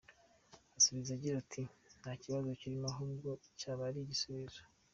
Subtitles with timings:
[0.77, 1.61] Asubiza yagize ati
[1.99, 4.61] “Nta kibazo kirimo ahubwo cyaba ari igisubizo.